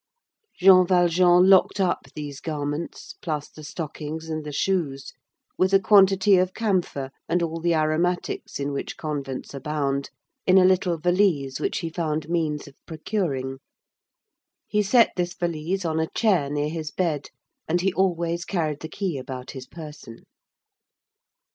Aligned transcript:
Jean 0.57 0.87
Valjean 0.87 1.47
locked 1.47 1.79
up 1.79 2.07
these 2.15 2.41
garments, 2.41 3.13
plus 3.21 3.47
the 3.49 3.63
stockings 3.63 4.29
and 4.29 4.43
the 4.43 4.51
shoes, 4.51 5.13
with 5.59 5.73
a 5.75 5.79
quantity 5.79 6.37
of 6.37 6.55
camphor 6.55 7.11
and 7.29 7.43
all 7.43 7.59
the 7.59 7.75
aromatics 7.75 8.59
in 8.59 8.71
which 8.71 8.97
convents 8.97 9.53
abound, 9.53 10.09
in 10.47 10.57
a 10.57 10.65
little 10.65 10.97
valise 10.97 11.59
which 11.59 11.77
he 11.81 11.89
found 11.91 12.27
means 12.29 12.67
of 12.67 12.73
procuring. 12.87 13.59
He 14.67 14.81
set 14.81 15.11
this 15.15 15.35
valise 15.35 15.85
on 15.85 15.99
a 15.99 16.07
chair 16.09 16.49
near 16.49 16.69
his 16.69 16.89
bed, 16.89 17.29
and 17.67 17.81
he 17.81 17.93
always 17.93 18.43
carried 18.43 18.79
the 18.79 18.89
key 18.89 19.19
about 19.19 19.51
his 19.51 19.67
person. 19.67 20.23